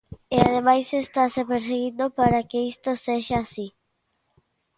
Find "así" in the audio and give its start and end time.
3.43-3.67